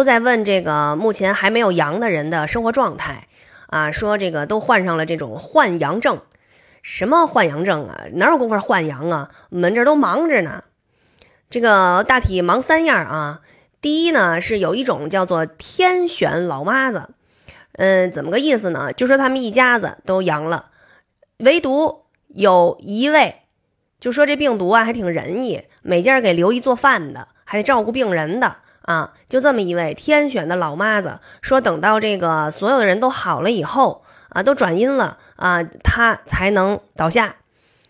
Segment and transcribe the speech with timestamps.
[0.00, 3.28] 都在问这个目前还没有阳的人的生活状态
[3.66, 6.22] 啊，说这个都患上了这种换阳症，
[6.80, 8.06] 什么换阳症啊？
[8.14, 9.30] 哪有功夫换阳啊？
[9.50, 10.64] 我们这都忙着呢。
[11.50, 13.42] 这个大体忙三样啊。
[13.82, 17.10] 第一呢，是有一种叫做天选老妈子，
[17.72, 18.94] 嗯，怎么个意思呢？
[18.94, 20.70] 就说他们一家子都阳了，
[21.40, 23.42] 唯独有一位，
[24.00, 28.56] 就说这病毒啊还挺仁义，每家给留一做饭的，还得照顾病人的。
[28.90, 37.36] 啊，就这么一位天选的老妈子，说等到这个所有的人都好了以后，啊，都转阴了啊，他才能倒下。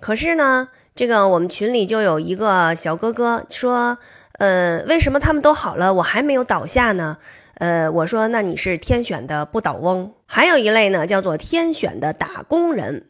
[0.00, 3.96] 可是呢，这个我们群里就有一个小哥哥说，
[4.32, 7.16] 呃，为什么他们都好了，我还没有倒下呢？
[7.54, 10.12] 呃，我说那你是天选的不倒翁。
[10.26, 13.06] 还有一类呢，叫做天选的打工人，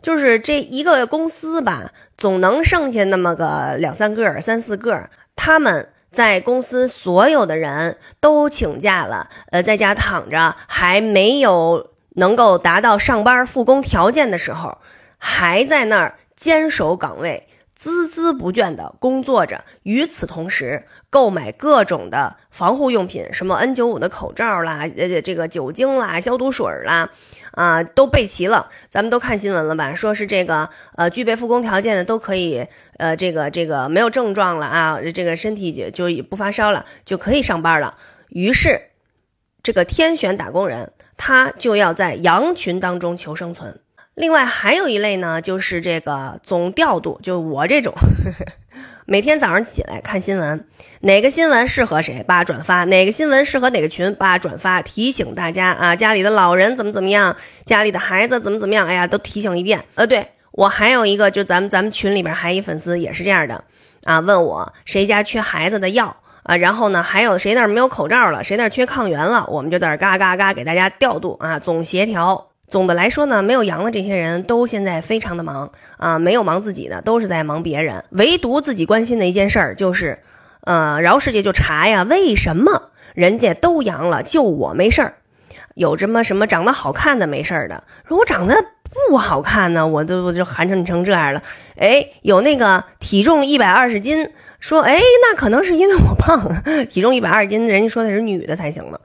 [0.00, 5.90] 就是这一个公司吧，总能剩下那么个两三个、三四个，他们。
[6.16, 14.78] 在公司所有的人都请假了，呃，在家躺着，还没有能够达到上班复工条件的时候，
[15.18, 17.46] 还在那儿坚守岗位，
[17.78, 19.64] 孜孜不倦地工作着。
[19.82, 27.10] 与此同时，购买各种的防护用品，什么 N 九五的口罩啦，呃，这个酒精啦，消毒水啦。
[27.52, 29.94] 啊，都备齐了，咱们都看新闻了吧？
[29.94, 32.66] 说是这个，呃，具备复工条件的都可以，
[32.98, 37.96] 呃，这个这个没有症状了啊，这个身体就就不发烧了，就可以上班了。
[38.28, 38.90] 于是，
[39.62, 43.80] 这个天选打工人他就要在羊群当中求生存。
[44.16, 47.92] 另外还有一类呢，就是这个总调度，就我这种。
[49.04, 50.66] 每天早上起来看新闻，
[51.00, 54.80] 哪个新闻适合谁，叭转发；哪个新闻适合哪个群，叭转发。
[54.80, 59.84] 提醒大家啊，家里的老人怎么怎么样，家里的孩子怎么怎么样，哎呀，都提醒一遍。
[59.96, 63.62] 呃，对我还有一个，就咱们咱们群里边还一粉丝也是这样的
[64.04, 72.48] 啊，问我谁家缺孩子的药啊，然后呢，还有谁那儿没有口罩了，谁那儿缺抗原了，我们就在这嘎嘎嘎给大家调度啊，总协调。
[72.68, 78.04] 总的来说呢，没有阳的这些人都现在非常的忙啊，没有忙自己的，都是在忙别人。
[78.10, 80.18] 唯独自己关心的一件事儿就是，
[80.62, 85.14] 呃，饶世界就查呀，为什么人家都阳了，就我没事儿？
[85.74, 87.84] 有这么什么长得好看的没事儿的？
[88.04, 88.56] 如果长得
[89.08, 91.42] 不好看呢，我都我就寒碜成这样了。
[91.76, 94.28] 哎，有那个体重一百二十斤，
[94.58, 96.50] 说哎，那可能是因为我胖，
[96.90, 98.98] 体重一百二十斤，人家说的是女的才行呢。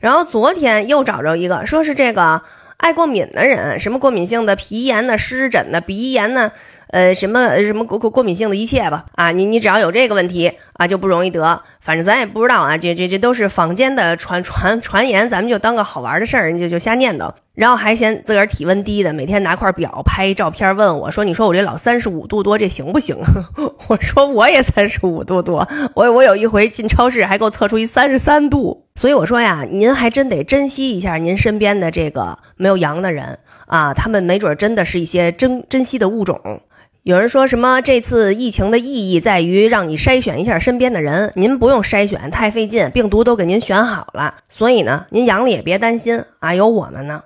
[0.00, 2.42] 然后昨天又找着一个，说是这个。
[2.78, 6.52] 爱过敏的人，什么过敏性的皮炎呢、湿疹呢、鼻炎呢，
[6.90, 11.60] 呃，什么什么过过过敏性的一切吧，啊，你你只要有这个问题啊，就不容易得。
[11.80, 17.32] 反正咱也不知道啊，这这这都是坊间的传传传言，咱们就当个好玩的事儿，就就瞎念叨。
[17.54, 23.16] 然后还嫌自个儿体温低的，每天拿块表拍一照片，问我说：“你说我这老三十五度多，这行不行？”
[23.88, 33.38] 我说：“我也三十五度多，我我有一回进超市还给我测出一三十三度。”所以我说呀，您还真得珍惜一下您身边的这个没有阳的人
[33.68, 36.60] 啊，他们没准真的是一些珍珍惜的物种。
[37.04, 47.22] 有人说什么这次疫情的意义在于让你筛选一下身边的人，您不用筛选太费劲，病毒都给您选好了，所以呢，您阳了也别担心啊，有我们呢。